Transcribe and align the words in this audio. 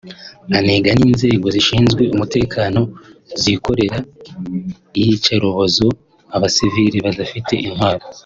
anenga 0.57 0.89
n’inzego 0.97 1.47
zishinwe 1.55 2.03
umutekano 2.13 2.81
zikorera 3.41 3.97
iyicarubozo 4.99 5.85
abasivili 6.35 6.97
badafite 7.07 7.53
intwaro 7.67 8.05